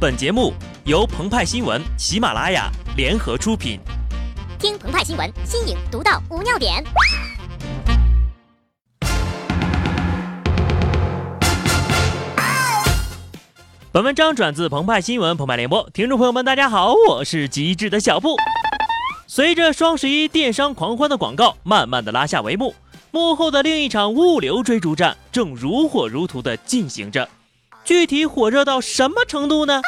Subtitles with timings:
[0.00, 0.54] 本节目
[0.86, 3.78] 由澎湃新闻、喜马拉雅联合出品。
[4.58, 6.82] 听澎湃新闻，新颖独到，无尿点。
[13.92, 18.36] 本文章转自澎湃新闻、澎湃联播，听众朋友们，大家好，我是极致的小布。
[19.26, 22.74] 随着双十一电商狂欢的广告慢慢的拉下帷幕，
[23.10, 27.28] 幕后的另一场物流追逐战正如火如荼的进行着。
[27.84, 29.82] 具体火热到什么程度呢？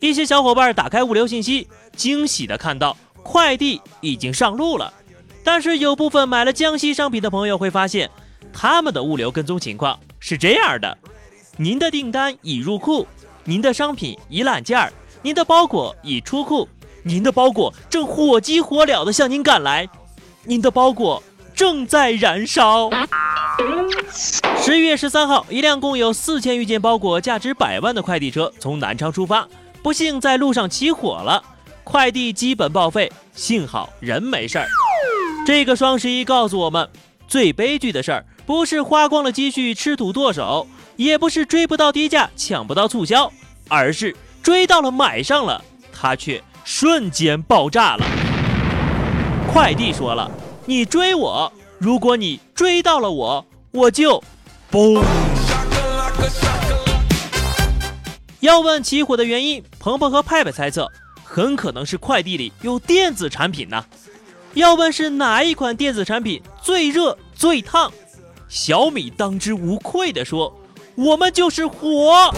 [0.00, 4.92] 一些小伙伴打开物流信息，惊喜的看到快递已经上路了。
[5.44, 8.10] 但是有部分买了江西商品的朋友会发现，
[8.52, 10.98] 他们的物流跟踪情况是这样的：
[11.56, 13.06] 您的订单已入库。
[13.44, 14.92] 您的商品已揽件儿，
[15.22, 16.68] 您的包裹已出库，
[17.02, 19.88] 您的包裹正火急火燎地向您赶来，
[20.44, 21.22] 您的包裹
[21.54, 22.90] 正在燃烧。
[24.56, 29.48] 十一月十三号，一辆共有四千余件包裹、价值百万的快递车从南昌出发，
[29.82, 31.42] 不幸在路上起火了，
[31.84, 34.66] 快递基本报废，幸好人没事儿。
[35.46, 36.88] 这个双十一告诉我们，
[37.26, 40.66] 最悲剧的事儿不是花光了积蓄吃土剁手。
[40.96, 43.32] 也不是追不到低价、抢不到促销，
[43.68, 48.04] 而是追到了买上了，它却瞬间爆炸了。
[49.50, 50.30] 快递说了
[50.66, 54.22] ：“你追我，如果你追到了我，我就
[54.70, 55.02] 嘣。”
[58.40, 60.90] 要问起火的原因，鹏鹏和派派猜测，
[61.22, 63.84] 很可能是快递里有电子产品呢。
[64.54, 67.92] 要问是哪一款电子产品最热最烫，
[68.48, 70.56] 小米当之无愧地说。
[70.96, 72.30] 我们就是火！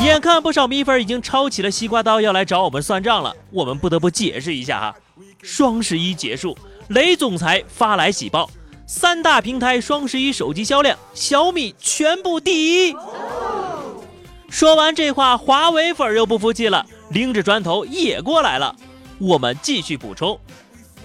[0.00, 4.94] 眼看不少米粉已经抄起了西瓜刀要来找我们算账了，我们不得不解释一下哈。
[5.42, 6.56] 双十一结束，
[6.88, 8.48] 雷总裁发来喜报：
[8.86, 12.96] 三大平台双十一手机销量，小米全部第一。
[14.48, 18.76] 说完这话，华为粉又不服气了，拎着砖头也过来了。
[19.18, 20.38] 我们继续补充：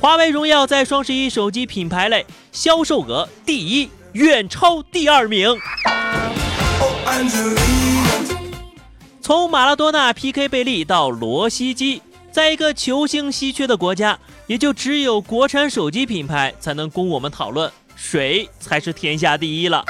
[0.00, 3.90] 华为荣耀在双十一手机品牌类销售额第一。
[4.14, 5.58] 远超第二名。
[9.20, 12.00] 从马拉多纳 PK 贝利到罗西基，
[12.34, 14.18] 在一个球星稀缺的国家，
[14.48, 19.84] 也就只有国产手机品牌才能供我们讨论谁才是天下第一了。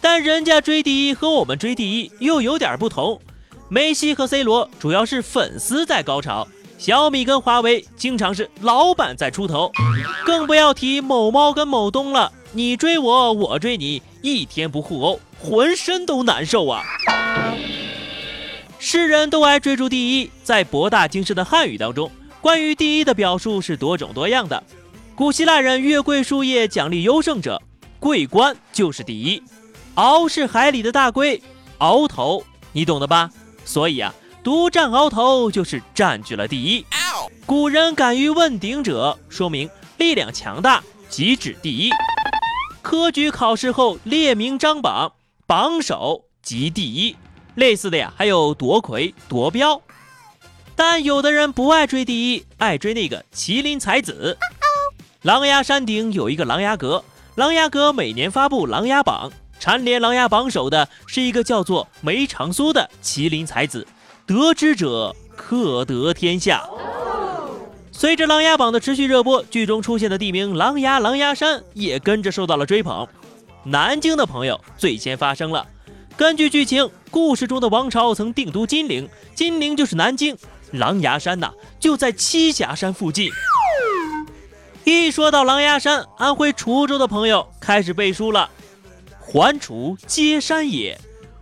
[0.00, 3.20] 但人家追第一和我们追第一又有点不同。
[3.68, 6.46] 梅西和 C 罗主要是粉丝在高潮，
[6.78, 9.72] 小米跟华为经常是老板在出头，
[10.24, 12.30] 更不要提某猫跟某东了。
[12.52, 16.84] 你追我，我追你，一天不互殴，浑身都难受啊！
[18.86, 22.12] 世人都爱追逐第一，在博大精深的汉语当中，
[22.42, 24.62] 关于第一的表述是多种多样的。
[25.14, 27.62] 古希腊人月桂树叶奖励优胜者，
[27.98, 29.42] 桂冠就是第一。
[29.94, 31.42] 鳌是海里的大龟，
[31.78, 33.30] 鳌头，你懂的吧？
[33.64, 36.84] 所以啊，独占鳌头就是占据了第一。
[37.46, 39.66] 古人敢于问鼎者，说明
[39.96, 41.90] 力量强大，即指第一。
[42.82, 45.14] 科举考试后列名张榜，
[45.46, 47.16] 榜首即第一。
[47.54, 49.80] 类似的呀，还有夺魁、夺标。
[50.76, 54.36] 但有的人不爱追第一，爱追那个麒麟才子。
[55.22, 57.04] 琅琊山顶有一个琅琊阁，
[57.36, 63.86] 琅琊阁每年发布琅琊榜，蝉联琅琊榜首的是一个叫做梅长苏的麒麟才子。
[64.26, 66.68] 得之者可得天下。
[67.92, 73.06] 随着《琅琊榜》的持续热播，剧中出现的地名琅琊、琅琊山也跟着受到了追捧。
[73.62, 75.64] 南京的朋友最先发声了。
[76.16, 80.36] 根据剧情，故事中的王朝曾定都金陵，金陵就是南京，
[80.72, 83.30] 狼牙山呐就在栖霞山附近。
[84.82, 88.50] 一说到狼牙山，安徽滁州的朋友开始背书了
[89.20, 90.98] ：“环滁皆山也，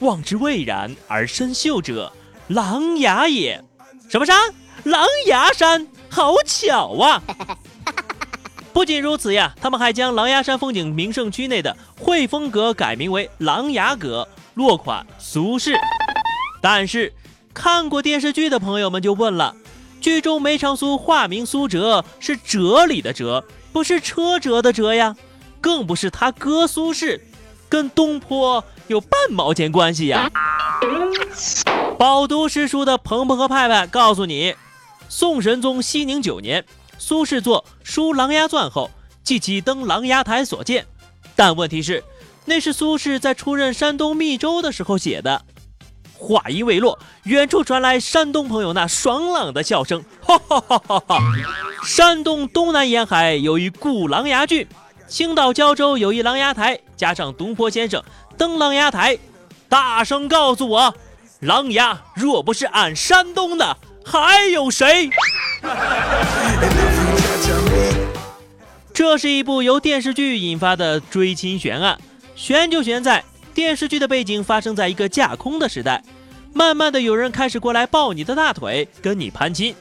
[0.00, 2.12] 望之蔚然而深秀者，
[2.48, 3.64] 琅琊也。”
[4.10, 4.38] 什么山？
[4.82, 5.88] 琅琊山。
[6.10, 7.22] 好巧啊！
[8.74, 15.76] 不仅如此呀，他们还将狼牙山风景名胜区内的汇丰阁改名为琅琊阁，落款苏轼。
[16.62, 17.12] 但是
[17.52, 19.54] 看过电视剧的朋友们就问了：
[20.00, 25.16] 剧中梅长苏化名苏辙，是哲理的哲，不是车辙的辙呀，
[25.60, 27.20] 更不是他哥苏轼，
[27.68, 30.30] 跟东坡有半毛钱关系呀？
[31.98, 34.54] 饱读诗书的鹏鹏和派派告诉你。
[35.08, 36.64] 宋神宗熙宁九年，
[36.98, 38.90] 苏轼作《书琅琊传》后，
[39.22, 40.86] 记其登琅琊台所见。
[41.36, 42.02] 但问题是，
[42.44, 45.42] 那是苏轼在出任山东密州的时候写的。
[46.16, 51.18] 话音未落，远处传来山东朋友那爽朗的笑声：“哈哈哈哈哈！
[51.84, 54.66] 山东东南沿海有一古琅琊郡，
[55.06, 58.02] 青岛胶州有一琅琊台，加上东坡先生
[58.38, 59.18] 登琅琊台，
[59.68, 60.94] 大声告诉我，
[61.40, 65.10] 狼牙若不是俺山东的，还有谁？
[68.94, 71.98] 这是一部由电视剧引发的追亲悬案，
[72.34, 76.02] 悬就悬在电视剧的背景发生在一个架空的时代，
[76.52, 79.74] 慢慢的有人开始过来抱你的大腿，跟你攀亲，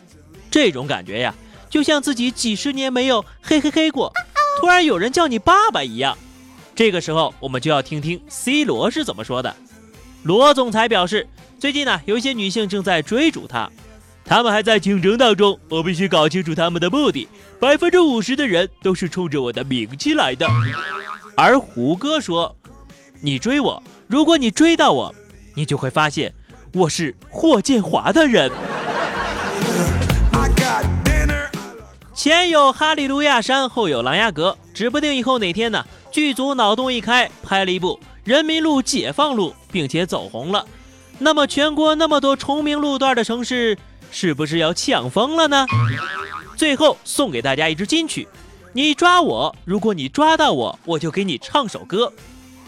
[0.51, 1.33] 这种感觉呀，
[1.69, 4.13] 就像自己几十年没有嘿嘿嘿过，
[4.61, 6.17] 突然有人叫你爸爸一样。
[6.75, 9.55] 这个时候，我们就要听听 C 罗是怎么说的。
[10.23, 11.27] 罗总裁表示，
[11.59, 13.69] 最近呢，有一些女性正在追逐他。
[14.25, 17.27] 他们还在竞争当中，我必须搞清楚他们的目的。
[17.59, 20.47] 百分之五十的人都是冲着我的名气来的。
[21.35, 22.55] 而胡歌说
[23.21, 25.15] ：“你追我，如果你追到我，
[25.55, 26.33] 你就会发现
[26.73, 28.51] 我是霍建华的人。”
[32.13, 40.65] 前有哈利路亚山，后有琅琊阁，指不定以后哪天呢，剧组脑洞一开，拍了一部《人民路解放路》，并且走红了。
[41.17, 43.77] 那么全国那么多重名路段的城市。
[44.15, 45.65] 是不是要抢疯了呢？
[46.55, 48.27] 最后送给大家一支金曲，
[48.73, 52.11] 你抓我，如果你抓到我，我就给你唱首歌。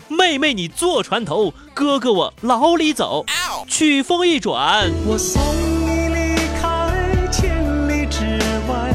[0.08, 3.26] 妹妹你坐船头，哥哥我牢里走。
[3.68, 5.42] 曲风一转，我送
[5.82, 8.94] 你离开千里之外。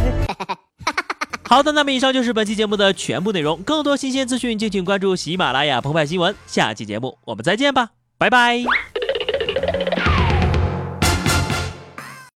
[1.42, 3.60] 好的，那么以上就是本期节目的全部内容。
[3.62, 6.32] 更多新鲜资讯，敬请关注喜马拉雅澎湃新闻。
[6.46, 8.62] 下期节目我们再见吧，拜拜。